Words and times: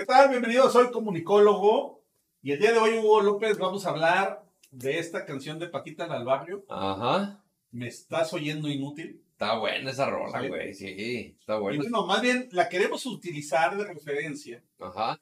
¿Qué 0.00 0.06
tal? 0.06 0.30
Bienvenidos, 0.30 0.72
soy 0.72 0.90
comunicólogo 0.90 2.02
y 2.40 2.52
el 2.52 2.58
día 2.58 2.72
de 2.72 2.78
hoy, 2.78 2.98
Hugo 2.98 3.20
López, 3.20 3.58
vamos 3.58 3.84
a 3.84 3.90
hablar 3.90 4.46
de 4.70 4.98
esta 4.98 5.26
canción 5.26 5.58
de 5.58 5.68
Paquita 5.68 6.04
al 6.06 6.24
barrio. 6.24 6.64
Ajá. 6.70 7.44
¿Me 7.70 7.88
estás 7.88 8.32
oyendo 8.32 8.68
inútil? 8.70 9.22
Está 9.32 9.58
buena 9.58 9.90
esa 9.90 10.08
rola, 10.08 10.40
güey. 10.48 10.72
Sí, 10.72 11.36
está 11.38 11.56
Y 11.56 11.60
buena. 11.60 11.82
bueno, 11.82 12.06
más 12.06 12.22
bien 12.22 12.48
la 12.52 12.70
queremos 12.70 13.04
utilizar 13.04 13.76
de 13.76 13.84
referencia 13.84 14.64
Ajá. 14.78 15.20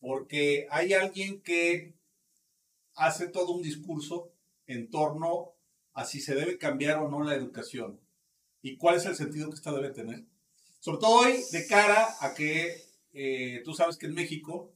porque 0.00 0.66
hay 0.70 0.92
alguien 0.92 1.40
que 1.40 1.94
hace 2.96 3.26
todo 3.26 3.52
un 3.52 3.62
discurso 3.62 4.34
en 4.66 4.90
torno 4.90 5.54
a 5.94 6.04
si 6.04 6.20
se 6.20 6.34
debe 6.34 6.58
cambiar 6.58 6.98
o 6.98 7.08
no 7.08 7.22
la 7.24 7.34
educación 7.34 7.98
y 8.60 8.76
cuál 8.76 8.96
es 8.96 9.06
el 9.06 9.16
sentido 9.16 9.48
que 9.48 9.54
esta 9.56 9.72
debe 9.72 9.88
tener. 9.88 10.26
Sobre 10.80 10.98
todo 10.98 11.20
hoy, 11.20 11.40
de 11.52 11.66
cara 11.66 12.06
a 12.20 12.34
que 12.34 12.89
eh, 13.12 13.62
tú 13.64 13.74
sabes 13.74 13.96
que 13.96 14.06
en 14.06 14.14
México 14.14 14.72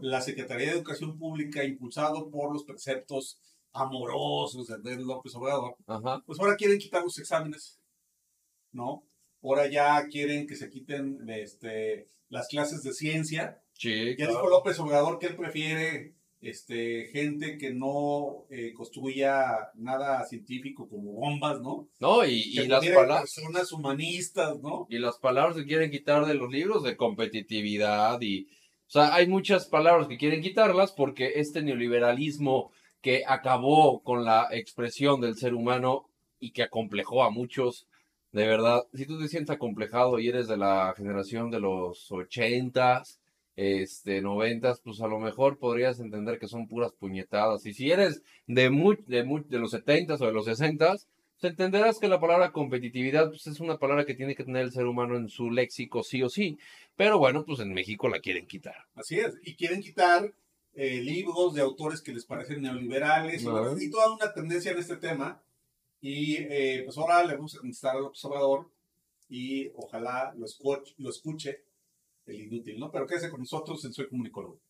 la 0.00 0.20
Secretaría 0.20 0.66
de 0.68 0.72
Educación 0.74 1.18
Pública, 1.18 1.64
impulsado 1.64 2.30
por 2.30 2.52
los 2.52 2.64
preceptos 2.64 3.40
amorosos 3.72 4.66
de 4.82 4.96
López 4.96 5.34
Obrador, 5.34 5.76
pues 6.26 6.40
ahora 6.40 6.56
quieren 6.56 6.78
quitar 6.78 7.02
los 7.02 7.18
exámenes, 7.18 7.78
¿no? 8.72 9.04
Ahora 9.42 9.68
ya 9.68 10.06
quieren 10.08 10.46
que 10.46 10.56
se 10.56 10.68
quiten 10.68 11.18
este, 11.28 12.06
las 12.28 12.48
clases 12.48 12.82
de 12.82 12.92
ciencia. 12.92 13.62
Sí, 13.72 14.10
Ya 14.10 14.16
claro. 14.16 14.32
dijo 14.32 14.48
López 14.48 14.78
Obrador 14.80 15.18
que 15.18 15.26
él 15.26 15.36
prefiere 15.36 16.14
este, 16.40 17.08
gente 17.12 17.58
que 17.58 17.72
no 17.72 18.44
eh, 18.50 18.72
construya 18.72 19.70
nada 19.74 20.24
científico 20.26 20.88
como 20.88 21.12
bombas, 21.12 21.60
¿no? 21.60 21.88
No, 22.00 22.24
y, 22.24 22.54
Que 22.54 22.64
y 22.64 22.68
las 22.68 22.86
palabras. 22.86 23.20
personas 23.22 23.72
humanistas, 23.72 24.60
¿no? 24.60 24.86
Y 24.88 24.98
las 24.98 25.18
palabras 25.18 25.56
que 25.56 25.66
quieren 25.66 25.90
quitar 25.90 26.26
de 26.26 26.34
los 26.34 26.50
libros 26.50 26.82
de 26.82 26.96
competitividad 26.96 28.20
y... 28.20 28.46
O 28.86 28.90
sea, 28.90 29.14
hay 29.14 29.26
muchas 29.26 29.66
palabras 29.66 30.08
que 30.08 30.16
quieren 30.16 30.40
quitarlas 30.40 30.92
porque 30.92 31.32
este 31.36 31.60
neoliberalismo 31.62 32.70
que 33.02 33.22
acabó 33.26 34.02
con 34.02 34.24
la 34.24 34.48
expresión 34.50 35.20
del 35.20 35.36
ser 35.36 35.52
humano 35.52 36.08
y 36.40 36.52
que 36.52 36.62
acomplejó 36.62 37.22
a 37.22 37.30
muchos, 37.30 37.86
de 38.32 38.46
verdad, 38.46 38.86
si 38.94 39.04
tú 39.04 39.18
te 39.20 39.28
sientes 39.28 39.54
acomplejado 39.54 40.18
y 40.18 40.28
eres 40.28 40.48
de 40.48 40.56
la 40.56 40.94
generación 40.96 41.50
de 41.50 41.60
los 41.60 42.10
ochentas, 42.10 43.20
este, 43.60 44.20
noventas, 44.22 44.80
pues 44.80 45.00
a 45.00 45.08
lo 45.08 45.18
mejor 45.18 45.58
podrías 45.58 45.98
entender 45.98 46.38
que 46.38 46.46
son 46.46 46.68
puras 46.68 46.92
puñetadas. 46.92 47.66
Y 47.66 47.74
si 47.74 47.90
eres 47.90 48.22
de, 48.46 48.70
mu- 48.70 48.94
de, 49.08 49.24
mu- 49.24 49.42
de 49.44 49.58
los 49.58 49.72
setentas 49.72 50.20
o 50.20 50.26
de 50.26 50.32
los 50.32 50.44
sesentas, 50.44 51.08
pues 51.40 51.50
entenderás 51.50 51.98
que 51.98 52.06
la 52.06 52.20
palabra 52.20 52.52
competitividad 52.52 53.30
pues, 53.30 53.48
es 53.48 53.58
una 53.58 53.78
palabra 53.78 54.04
que 54.06 54.14
tiene 54.14 54.36
que 54.36 54.44
tener 54.44 54.62
el 54.62 54.70
ser 54.70 54.86
humano 54.86 55.16
en 55.16 55.28
su 55.28 55.50
léxico 55.50 56.04
sí 56.04 56.22
o 56.22 56.28
sí. 56.28 56.56
Pero 56.94 57.18
bueno, 57.18 57.44
pues 57.44 57.58
en 57.58 57.72
México 57.74 58.08
la 58.08 58.20
quieren 58.20 58.46
quitar. 58.46 58.76
Así 58.94 59.18
es. 59.18 59.34
Y 59.42 59.56
quieren 59.56 59.80
quitar 59.82 60.32
eh, 60.74 61.00
libros 61.02 61.54
de 61.54 61.60
autores 61.62 62.00
que 62.00 62.12
les 62.14 62.24
parecen 62.26 62.62
neoliberales 62.62 63.42
bueno, 63.42 63.76
y 63.80 63.90
toda 63.90 64.14
una 64.14 64.32
tendencia 64.32 64.70
en 64.70 64.78
este 64.78 64.98
tema. 64.98 65.42
Y 66.00 66.36
eh, 66.36 66.82
pues 66.84 66.96
ahora 66.96 67.24
le 67.24 67.34
vamos 67.34 67.56
a 67.56 67.58
contestar 67.58 67.96
al 67.96 68.04
observador 68.04 68.70
y 69.28 69.68
ojalá 69.74 70.32
lo 70.38 70.46
escuche, 70.46 70.94
lo 70.98 71.10
escuche 71.10 71.64
el 72.28 72.40
inútil, 72.40 72.78
¿no? 72.78 72.90
Pero 72.90 73.06
quédese 73.06 73.30
con 73.30 73.40
nosotros 73.40 73.84
en 73.84 73.92
Soy 73.92 74.08
Comunicólogo. 74.08 74.60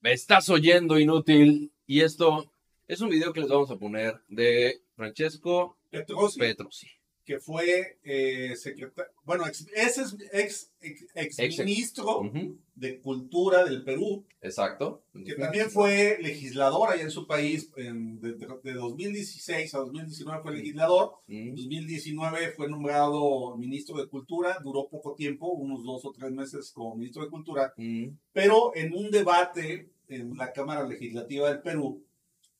Me 0.00 0.12
estás 0.12 0.48
oyendo, 0.48 0.98
inútil. 0.98 1.72
Y 1.86 2.00
esto 2.00 2.52
es 2.86 3.00
un 3.00 3.08
video 3.08 3.32
que 3.32 3.40
les 3.40 3.48
vamos 3.48 3.70
a 3.70 3.78
poner 3.78 4.20
de 4.28 4.82
Francesco 4.94 5.78
Petrosi, 5.90 6.38
Petrosi. 6.38 7.01
Que 7.24 7.38
fue 7.38 7.98
eh, 8.02 8.54
secretario, 8.56 9.12
bueno, 9.24 9.46
ex, 9.46 9.66
ese 9.74 10.02
es 10.02 10.16
ex, 10.32 10.72
ex, 11.14 11.38
ex 11.38 11.58
ministro 11.60 12.20
Ujú, 12.20 12.58
de 12.74 13.00
Cultura 13.00 13.64
del 13.64 13.84
Perú, 13.84 14.24
Exacto. 14.40 15.04
que 15.24 15.34
también 15.36 15.70
fue 15.70 16.18
legislador 16.20 16.90
allá 16.90 17.02
en 17.02 17.10
su 17.12 17.26
país, 17.28 17.70
en- 17.76 18.20
de, 18.20 18.32
de- 18.34 18.48
de 18.64 18.72
2016 18.72 19.72
a 19.74 19.78
2019 19.78 20.42
fue 20.42 20.56
legislador, 20.56 21.12
En 21.28 21.52
Mm, 21.52 21.54
2019 21.54 22.50
fue 22.56 22.68
nombrado 22.68 23.56
ministro 23.56 23.96
de 23.98 24.08
Cultura, 24.08 24.58
duró 24.62 24.88
poco 24.88 25.14
tiempo, 25.14 25.52
unos 25.52 25.84
dos 25.84 26.04
o 26.04 26.12
tres 26.12 26.32
meses 26.32 26.72
como 26.72 26.96
ministro 26.96 27.22
de 27.22 27.30
Cultura, 27.30 27.72
mm, 27.76 28.08
pero 28.32 28.74
en 28.74 28.92
un 28.94 29.10
debate 29.12 29.90
en 30.08 30.36
la 30.36 30.52
Cámara 30.52 30.82
Legislativa 30.86 31.48
del 31.48 31.62
Perú 31.62 32.04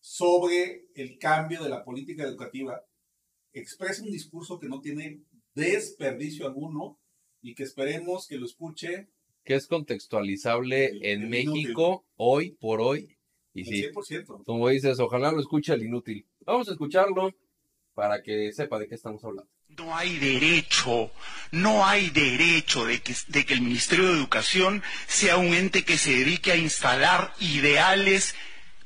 sobre 0.00 0.86
el 0.94 1.18
cambio 1.18 1.62
de 1.62 1.68
la 1.70 1.84
política 1.84 2.22
educativa, 2.24 2.82
expresa 3.52 4.02
un 4.02 4.10
discurso 4.10 4.58
que 4.58 4.68
no 4.68 4.80
tiene 4.80 5.20
desperdicio 5.54 6.46
alguno 6.46 6.98
y 7.42 7.54
que 7.54 7.62
esperemos 7.64 8.26
que 8.26 8.36
lo 8.38 8.46
escuche 8.46 9.08
Que 9.44 9.54
es 9.56 9.66
contextualizable 9.66 10.86
El- 10.86 11.04
en 11.04 11.22
el 11.22 11.28
México 11.28 12.04
hoy 12.16 12.52
por 12.60 12.80
hoy. 12.80 13.16
Y 13.54 13.64
sí, 13.64 13.82
100%. 13.92 14.44
como 14.44 14.68
dices, 14.68 14.98
ojalá 15.00 15.30
lo 15.32 15.40
escuche 15.40 15.74
el 15.74 15.82
inútil. 15.82 16.26
Vamos 16.46 16.68
a 16.68 16.72
escucharlo 16.72 17.34
para 17.94 18.22
que 18.22 18.50
sepa 18.52 18.78
de 18.78 18.88
qué 18.88 18.94
estamos 18.94 19.22
hablando. 19.24 19.50
No 19.68 19.94
hay 19.96 20.18
derecho, 20.18 21.10
no 21.50 21.84
hay 21.84 22.08
derecho 22.10 22.84
de 22.86 23.00
que, 23.02 23.14
de 23.28 23.44
que 23.44 23.54
el 23.54 23.62
Ministerio 23.62 24.06
de 24.06 24.12
Educación 24.18 24.82
sea 25.06 25.36
un 25.38 25.52
ente 25.54 25.84
que 25.84 25.98
se 25.98 26.12
dedique 26.14 26.52
a 26.52 26.56
instalar 26.56 27.32
ideales 27.40 28.34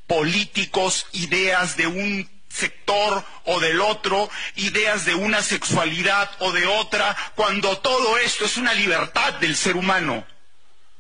políticos, 0.06 1.06
ideas 1.12 1.76
de 1.76 1.86
un 1.88 2.28
sector 2.56 3.24
o 3.44 3.60
del 3.60 3.80
otro, 3.80 4.30
ideas 4.56 5.04
de 5.04 5.14
una 5.14 5.42
sexualidad 5.42 6.30
o 6.38 6.52
de 6.52 6.66
otra, 6.66 7.16
cuando 7.34 7.78
todo 7.78 8.18
esto 8.18 8.44
es 8.46 8.56
una 8.56 8.72
libertad 8.72 9.34
del 9.34 9.56
ser 9.56 9.76
humano. 9.76 10.26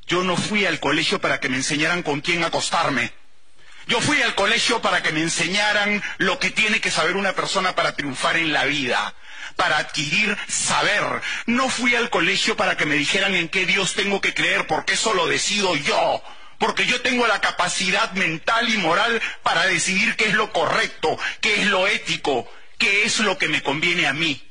Yo 0.06 0.22
no 0.22 0.36
fui 0.36 0.66
al 0.66 0.78
colegio 0.78 1.20
para 1.20 1.40
que 1.40 1.48
me 1.48 1.56
enseñaran 1.56 2.02
con 2.02 2.20
quién 2.20 2.44
acostarme. 2.44 3.12
Yo 3.88 4.00
fui 4.00 4.20
al 4.22 4.34
colegio 4.34 4.82
para 4.82 5.02
que 5.02 5.12
me 5.12 5.22
enseñaran 5.22 6.02
lo 6.18 6.38
que 6.38 6.50
tiene 6.50 6.80
que 6.80 6.90
saber 6.90 7.16
una 7.16 7.34
persona 7.34 7.74
para 7.74 7.94
triunfar 7.94 8.36
en 8.36 8.52
la 8.52 8.64
vida, 8.64 9.14
para 9.54 9.78
adquirir 9.78 10.36
saber. 10.48 11.04
No 11.46 11.68
fui 11.68 11.94
al 11.94 12.10
colegio 12.10 12.56
para 12.56 12.76
que 12.76 12.84
me 12.84 12.96
dijeran 12.96 13.34
en 13.34 13.48
qué 13.48 13.64
Dios 13.64 13.94
tengo 13.94 14.20
que 14.20 14.34
creer, 14.34 14.66
porque 14.66 14.94
eso 14.94 15.14
lo 15.14 15.26
decido 15.26 15.76
yo. 15.76 16.22
Porque 16.58 16.86
yo 16.86 17.00
tengo 17.02 17.26
la 17.26 17.40
capacidad 17.40 18.12
mental 18.12 18.68
y 18.68 18.78
moral 18.78 19.20
para 19.42 19.66
decidir 19.66 20.16
qué 20.16 20.28
es 20.28 20.34
lo 20.34 20.52
correcto, 20.52 21.18
qué 21.40 21.60
es 21.62 21.66
lo 21.66 21.86
ético, 21.86 22.50
qué 22.78 23.04
es 23.04 23.18
lo 23.20 23.38
que 23.38 23.48
me 23.48 23.62
conviene 23.62 24.06
a 24.06 24.12
mí. 24.12 24.42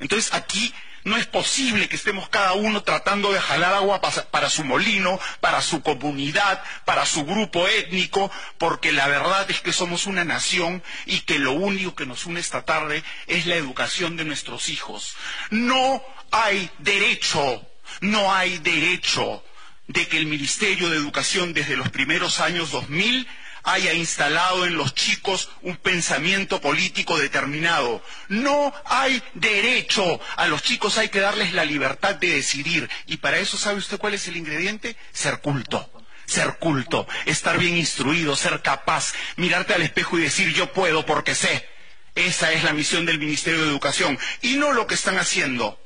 Entonces 0.00 0.32
aquí 0.34 0.74
no 1.04 1.18
es 1.18 1.26
posible 1.26 1.88
que 1.88 1.96
estemos 1.96 2.28
cada 2.30 2.54
uno 2.54 2.82
tratando 2.82 3.30
de 3.30 3.40
jalar 3.40 3.74
agua 3.74 4.00
para 4.00 4.48
su 4.48 4.64
molino, 4.64 5.20
para 5.40 5.60
su 5.60 5.82
comunidad, 5.82 6.62
para 6.86 7.04
su 7.04 7.24
grupo 7.24 7.68
étnico, 7.68 8.30
porque 8.58 8.90
la 8.90 9.06
verdad 9.06 9.48
es 9.50 9.60
que 9.60 9.72
somos 9.72 10.06
una 10.06 10.24
nación 10.24 10.82
y 11.04 11.20
que 11.20 11.38
lo 11.38 11.52
único 11.52 11.94
que 11.94 12.06
nos 12.06 12.24
une 12.24 12.40
esta 12.40 12.64
tarde 12.64 13.04
es 13.26 13.46
la 13.46 13.56
educación 13.56 14.16
de 14.16 14.24
nuestros 14.24 14.70
hijos. 14.70 15.14
No 15.50 16.02
hay 16.30 16.70
derecho, 16.78 17.62
no 18.00 18.34
hay 18.34 18.58
derecho 18.58 19.44
de 19.86 20.06
que 20.08 20.18
el 20.18 20.26
Ministerio 20.26 20.88
de 20.90 20.96
Educación 20.96 21.52
desde 21.52 21.76
los 21.76 21.90
primeros 21.90 22.40
años 22.40 22.70
2000 22.70 23.26
haya 23.64 23.94
instalado 23.94 24.66
en 24.66 24.76
los 24.76 24.94
chicos 24.94 25.50
un 25.62 25.76
pensamiento 25.76 26.60
político 26.60 27.18
determinado. 27.18 28.02
No 28.28 28.72
hay 28.84 29.22
derecho. 29.34 30.20
A 30.36 30.46
los 30.46 30.62
chicos 30.62 30.98
hay 30.98 31.08
que 31.08 31.20
darles 31.20 31.54
la 31.54 31.64
libertad 31.64 32.14
de 32.14 32.34
decidir. 32.34 32.88
Y 33.06 33.16
para 33.16 33.38
eso, 33.38 33.56
¿sabe 33.56 33.78
usted 33.78 33.98
cuál 33.98 34.14
es 34.14 34.28
el 34.28 34.36
ingrediente? 34.36 34.96
Ser 35.12 35.40
culto. 35.40 35.90
Ser 36.26 36.56
culto, 36.58 37.06
estar 37.26 37.58
bien 37.58 37.76
instruido, 37.76 38.34
ser 38.34 38.62
capaz, 38.62 39.12
mirarte 39.36 39.74
al 39.74 39.82
espejo 39.82 40.18
y 40.18 40.22
decir 40.22 40.54
yo 40.54 40.72
puedo 40.72 41.04
porque 41.04 41.34
sé. 41.34 41.68
Esa 42.14 42.52
es 42.52 42.64
la 42.64 42.72
misión 42.72 43.04
del 43.04 43.18
Ministerio 43.18 43.62
de 43.62 43.68
Educación 43.68 44.18
y 44.40 44.54
no 44.54 44.72
lo 44.72 44.86
que 44.86 44.94
están 44.94 45.18
haciendo 45.18 45.78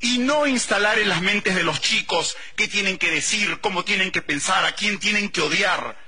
y 0.00 0.18
no 0.18 0.46
instalar 0.46 0.98
en 0.98 1.08
las 1.08 1.22
mentes 1.22 1.54
de 1.54 1.64
los 1.64 1.80
chicos 1.80 2.36
qué 2.56 2.68
tienen 2.68 2.98
que 2.98 3.10
decir, 3.10 3.60
cómo 3.60 3.84
tienen 3.84 4.10
que 4.10 4.22
pensar, 4.22 4.64
a 4.64 4.72
quién 4.72 4.98
tienen 4.98 5.30
que 5.30 5.40
odiar. 5.40 5.98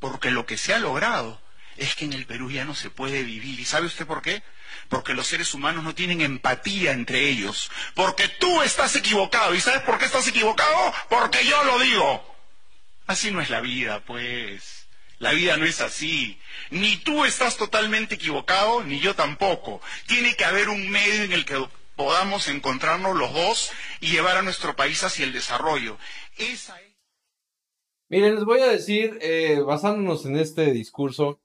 Porque 0.00 0.30
lo 0.30 0.46
que 0.46 0.58
se 0.58 0.74
ha 0.74 0.78
logrado 0.78 1.40
es 1.76 1.94
que 1.94 2.04
en 2.04 2.12
el 2.12 2.26
Perú 2.26 2.50
ya 2.50 2.64
no 2.64 2.74
se 2.74 2.90
puede 2.90 3.22
vivir. 3.22 3.58
¿Y 3.58 3.64
sabe 3.64 3.86
usted 3.86 4.06
por 4.06 4.22
qué? 4.22 4.42
Porque 4.88 5.14
los 5.14 5.26
seres 5.26 5.54
humanos 5.54 5.84
no 5.84 5.94
tienen 5.94 6.20
empatía 6.20 6.92
entre 6.92 7.28
ellos. 7.28 7.70
Porque 7.94 8.28
tú 8.28 8.62
estás 8.62 8.94
equivocado. 8.96 9.54
¿Y 9.54 9.60
sabes 9.60 9.82
por 9.82 9.98
qué 9.98 10.04
estás 10.04 10.26
equivocado? 10.28 10.92
Porque 11.08 11.44
yo 11.44 11.62
lo 11.64 11.78
digo. 11.78 12.36
Así 13.06 13.30
no 13.30 13.40
es 13.40 13.50
la 13.50 13.60
vida, 13.60 14.00
pues. 14.00 14.86
La 15.18 15.32
vida 15.32 15.56
no 15.56 15.64
es 15.64 15.80
así. 15.80 16.38
Ni 16.70 16.96
tú 16.96 17.24
estás 17.24 17.56
totalmente 17.56 18.16
equivocado, 18.16 18.84
ni 18.84 19.00
yo 19.00 19.14
tampoco. 19.14 19.80
Tiene 20.06 20.36
que 20.36 20.44
haber 20.44 20.68
un 20.68 20.88
medio 20.90 21.24
en 21.24 21.32
el 21.32 21.44
que 21.44 21.66
podamos 21.98 22.46
encontrarnos 22.46 23.16
los 23.16 23.34
dos 23.34 23.72
y 24.00 24.12
llevar 24.12 24.36
a 24.36 24.42
nuestro 24.42 24.76
país 24.76 25.02
hacia 25.02 25.26
el 25.26 25.32
desarrollo. 25.32 25.98
Esa 26.38 26.80
es... 26.80 26.96
Miren, 28.08 28.36
les 28.36 28.44
voy 28.44 28.60
a 28.60 28.68
decir, 28.68 29.18
eh, 29.20 29.58
basándonos 29.66 30.24
en 30.24 30.36
este 30.36 30.72
discurso, 30.72 31.40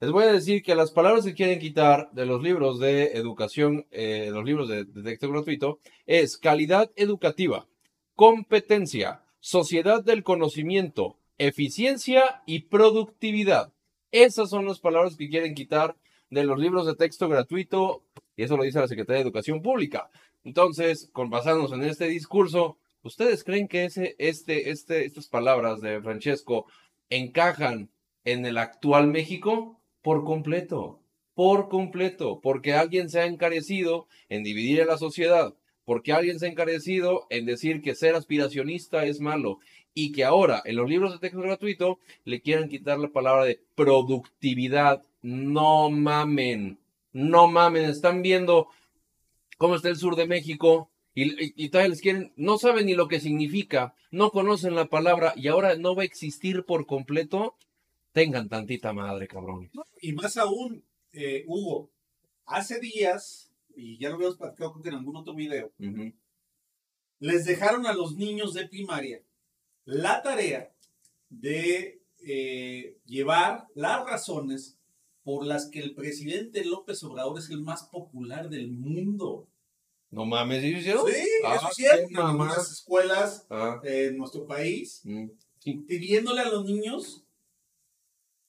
les 0.00 0.10
voy 0.10 0.24
a 0.24 0.32
decir 0.32 0.64
que 0.64 0.74
las 0.74 0.90
palabras 0.90 1.24
que 1.24 1.34
quieren 1.34 1.60
quitar 1.60 2.10
de 2.10 2.26
los 2.26 2.42
libros 2.42 2.80
de 2.80 3.12
educación, 3.12 3.86
eh, 3.92 4.30
los 4.32 4.44
libros 4.44 4.68
de, 4.68 4.84
de 4.84 5.02
texto 5.04 5.30
gratuito, 5.30 5.78
es 6.04 6.36
calidad 6.36 6.90
educativa, 6.96 7.68
competencia, 8.16 9.22
sociedad 9.38 10.02
del 10.02 10.24
conocimiento, 10.24 11.16
eficiencia 11.38 12.42
y 12.44 12.62
productividad. 12.62 13.72
Esas 14.10 14.50
son 14.50 14.66
las 14.66 14.80
palabras 14.80 15.16
que 15.16 15.30
quieren 15.30 15.54
quitar 15.54 15.96
de 16.28 16.42
los 16.42 16.58
libros 16.58 16.86
de 16.86 16.96
texto 16.96 17.28
gratuito, 17.28 18.02
y 18.36 18.42
eso 18.42 18.56
lo 18.56 18.64
dice 18.64 18.80
la 18.80 18.88
Secretaría 18.88 19.18
de 19.18 19.28
Educación 19.28 19.62
Pública. 19.62 20.10
Entonces, 20.44 21.08
con 21.12 21.30
basándonos 21.30 21.72
en 21.72 21.84
este 21.84 22.08
discurso, 22.08 22.78
¿ustedes 23.02 23.44
creen 23.44 23.68
que 23.68 23.84
ese, 23.84 24.16
este, 24.18 24.70
este, 24.70 25.04
estas 25.04 25.28
palabras 25.28 25.80
de 25.80 26.00
Francesco 26.00 26.66
encajan 27.10 27.90
en 28.24 28.46
el 28.46 28.58
actual 28.58 29.08
México? 29.08 29.80
Por 30.02 30.24
completo, 30.24 31.00
por 31.34 31.68
completo, 31.68 32.40
porque 32.42 32.74
alguien 32.74 33.08
se 33.08 33.20
ha 33.20 33.26
encarecido 33.26 34.08
en 34.28 34.42
dividir 34.42 34.82
a 34.82 34.86
la 34.86 34.98
sociedad, 34.98 35.54
porque 35.84 36.12
alguien 36.12 36.40
se 36.40 36.46
ha 36.46 36.50
encarecido 36.50 37.26
en 37.30 37.46
decir 37.46 37.82
que 37.82 37.94
ser 37.94 38.16
aspiracionista 38.16 39.04
es 39.04 39.20
malo 39.20 39.60
y 39.94 40.12
que 40.12 40.24
ahora 40.24 40.62
en 40.64 40.76
los 40.76 40.88
libros 40.88 41.12
de 41.12 41.18
texto 41.18 41.40
gratuito 41.40 41.98
le 42.24 42.40
quieran 42.40 42.68
quitar 42.68 42.98
la 42.98 43.08
palabra 43.08 43.44
de 43.44 43.60
productividad. 43.74 45.02
No 45.20 45.90
mamen, 45.90 46.78
no 47.12 47.48
mamen, 47.48 47.84
están 47.84 48.22
viendo 48.22 48.68
cómo 49.58 49.76
está 49.76 49.88
el 49.88 49.96
sur 49.96 50.16
de 50.16 50.26
México 50.26 50.90
y, 51.14 51.24
y, 51.24 51.54
y 51.56 51.68
todavía 51.68 51.90
les 51.90 52.00
quieren, 52.00 52.32
no 52.36 52.58
saben 52.58 52.86
ni 52.86 52.94
lo 52.94 53.08
que 53.08 53.20
significa, 53.20 53.94
no 54.10 54.30
conocen 54.30 54.74
la 54.74 54.86
palabra 54.86 55.32
y 55.36 55.48
ahora 55.48 55.76
no 55.76 55.94
va 55.94 56.02
a 56.02 56.06
existir 56.06 56.64
por 56.64 56.86
completo. 56.86 57.56
Tengan 58.12 58.48
tantita 58.48 58.92
madre, 58.92 59.26
cabrón. 59.26 59.70
Y 60.02 60.12
más 60.12 60.36
aún, 60.36 60.84
eh, 61.12 61.44
Hugo, 61.46 61.90
hace 62.44 62.78
días, 62.78 63.50
y 63.74 63.98
ya 63.98 64.10
lo 64.10 64.16
habíamos 64.16 64.36
platicado 64.36 64.72
creo 64.72 64.82
que 64.82 64.88
en 64.90 64.96
algún 64.96 65.16
otro 65.16 65.34
video, 65.34 65.72
les 67.18 67.44
dejaron 67.46 67.86
a 67.86 67.94
los 67.94 68.16
niños 68.16 68.52
de 68.52 68.68
primaria 68.68 69.22
la 69.84 70.22
tarea 70.22 70.72
de 71.30 72.02
eh, 72.20 72.98
llevar 73.06 73.66
las 73.74 74.04
razones 74.04 74.78
por 75.22 75.46
las 75.46 75.68
que 75.70 75.80
el 75.80 75.94
presidente 75.94 76.64
López 76.64 77.02
Obrador 77.04 77.38
es 77.38 77.48
el 77.50 77.60
más 77.62 77.84
popular 77.84 78.48
del 78.48 78.70
mundo. 78.72 79.48
No 80.10 80.26
mames, 80.26 80.60
¿sí 80.62 80.68
hicieron? 80.76 81.06
Sí, 81.10 81.22
Ah, 81.44 81.54
eso 81.56 81.68
es 81.70 81.74
cierto. 81.74 82.08
qué 82.08 82.14
En 82.14 82.20
algunas 82.20 82.70
escuelas 82.70 83.46
Ah, 83.50 83.80
eh, 83.84 84.08
en 84.10 84.18
nuestro 84.18 84.46
país, 84.46 85.00
mm, 85.04 85.26
sí. 85.58 85.74
pidiéndole 85.88 86.40
a 86.42 86.48
los 86.50 86.64
niños 86.64 87.24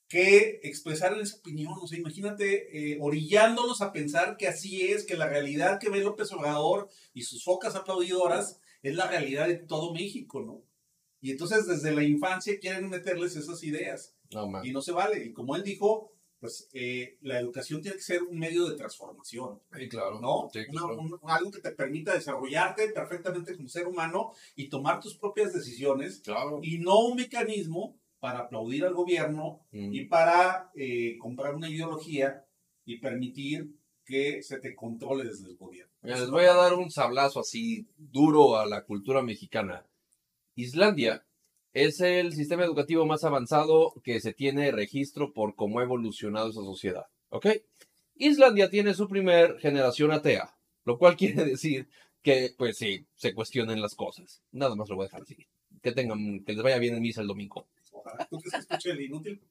que 0.09 0.59
expresaran 0.63 1.19
esa 1.21 1.37
opinión. 1.37 1.73
O 1.81 1.87
sea, 1.87 1.97
imagínate 1.97 2.91
eh, 2.93 2.97
orillándolos 3.01 3.81
a 3.81 3.91
pensar 3.91 4.37
que 4.37 4.47
así 4.47 4.81
es, 4.83 5.05
que 5.05 5.15
la 5.17 5.27
realidad 5.27 5.79
que 5.79 5.89
ve 5.89 5.99
López 6.03 6.31
Obrador 6.33 6.89
y 7.13 7.23
sus 7.23 7.43
focas 7.43 7.75
aplaudidoras 7.75 8.59
es 8.83 8.95
la 8.95 9.07
realidad 9.07 9.47
de 9.47 9.55
todo 9.55 9.93
México, 9.93 10.41
¿no? 10.41 10.61
Y 11.21 11.31
entonces 11.31 11.65
desde 11.65 11.95
la 11.95 12.03
infancia 12.03 12.59
quieren 12.59 12.89
meterles 12.89 13.35
esas 13.37 13.63
ideas 13.63 14.13
No 14.31 14.47
mames. 14.49 14.69
y 14.69 14.73
no 14.73 14.81
se 14.81 14.91
vale. 14.91 15.23
Y 15.25 15.31
como 15.33 15.55
él 15.55 15.63
dijo, 15.63 16.11
pues 16.43 16.67
eh, 16.73 17.17
la 17.21 17.39
educación 17.39 17.81
tiene 17.81 17.95
que 17.95 18.03
ser 18.03 18.21
un 18.21 18.37
medio 18.37 18.67
de 18.67 18.75
transformación. 18.75 19.61
Sí, 19.73 19.87
claro. 19.87 20.19
¿no? 20.19 20.49
Sí, 20.51 20.59
Una- 20.67 20.81
claro. 20.81 20.99
un- 20.99 21.19
algo 21.23 21.51
que 21.51 21.61
te 21.61 21.71
permita 21.71 22.13
desarrollarte 22.13 22.89
perfectamente 22.89 23.55
como 23.55 23.69
ser 23.69 23.87
humano 23.87 24.33
y 24.57 24.67
tomar 24.67 24.99
tus 24.99 25.15
propias 25.15 25.53
decisiones 25.53 26.19
Claro. 26.19 26.59
y 26.61 26.79
no 26.79 26.99
un 26.99 27.15
mecanismo 27.15 27.97
para 28.19 28.39
aplaudir 28.39 28.83
al 28.83 28.93
gobierno 28.93 29.61
Mm. 29.71 29.93
y 29.93 30.03
para 30.03 30.69
eh, 30.75 31.17
comprar 31.17 31.55
una 31.55 31.69
ideología 31.69 32.45
y 32.83 32.97
permitir 32.99 33.73
que 34.03 34.43
se 34.43 34.59
te 34.59 34.75
controle 34.75 35.23
desde 35.23 35.47
el 35.47 35.55
gobierno. 35.55 35.93
Mira, 36.01 36.19
les 36.19 36.29
voy 36.29 36.43
a 36.43 36.53
dar 36.55 36.73
un 36.73 36.91
sablazo 36.91 37.39
así 37.39 37.87
duro 37.97 38.57
a 38.57 38.65
la 38.65 38.83
cultura 38.83 39.21
mexicana. 39.23 39.85
Islandia 40.55 41.25
es 41.73 41.99
el 42.01 42.33
sistema 42.33 42.63
educativo 42.63 43.05
más 43.05 43.23
avanzado 43.23 43.93
que 44.03 44.19
se 44.19 44.33
tiene 44.33 44.71
registro 44.71 45.33
por 45.33 45.55
cómo 45.55 45.79
ha 45.79 45.83
evolucionado 45.83 46.49
esa 46.49 46.61
sociedad. 46.61 47.07
¿Ok? 47.29 47.47
Islandia 48.15 48.69
tiene 48.69 48.93
su 48.93 49.07
primer 49.07 49.59
generación 49.59 50.11
atea, 50.11 50.55
lo 50.85 50.97
cual 50.97 51.17
quiere 51.17 51.43
decir 51.43 51.89
que, 52.21 52.53
pues 52.57 52.77
sí, 52.77 53.05
se 53.15 53.33
cuestionen 53.33 53.81
las 53.81 53.95
cosas. 53.95 54.41
Nada 54.51 54.75
más 54.75 54.87
lo 54.89 54.95
voy 54.95 55.05
a 55.05 55.07
dejar 55.07 55.23
así. 55.23 55.35
Que 55.81 55.91
tengan, 55.91 56.43
que 56.45 56.53
les 56.53 56.63
vaya 56.63 56.77
bien 56.77 56.95
en 56.95 57.01
misa 57.01 57.21
el 57.21 57.27
domingo. 57.27 57.67
Ojalá 57.91 58.25
¿Tú 58.25 58.37
crees 58.39 58.53
que 58.53 58.59
escuche 58.59 58.91
el 58.91 59.01
inútil? 59.01 59.41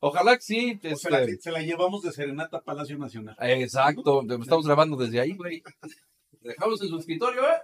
Ojalá 0.00 0.36
que 0.36 0.42
sí. 0.42 0.80
O 0.92 0.96
se, 0.96 1.10
la, 1.10 1.22
este, 1.22 1.38
se 1.40 1.50
la 1.50 1.60
llevamos 1.60 2.02
de 2.02 2.12
serenata 2.12 2.58
a 2.58 2.62
Palacio 2.62 2.98
Nacional. 2.98 3.36
Exacto, 3.40 4.22
estamos 4.22 4.66
grabando 4.66 4.96
desde 4.96 5.20
ahí, 5.20 5.34
güey. 5.34 5.62
Dejamos 6.40 6.80
en 6.82 6.88
su 6.88 6.98
escritorio, 6.98 7.42
¿eh? 7.42 7.60